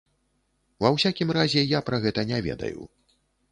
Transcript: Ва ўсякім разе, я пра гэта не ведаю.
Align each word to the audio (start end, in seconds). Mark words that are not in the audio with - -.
Ва 0.85 0.91
ўсякім 0.95 1.35
разе, 1.37 1.63
я 1.77 1.83
пра 1.91 2.01
гэта 2.07 2.27
не 2.35 2.43
ведаю. 2.51 2.81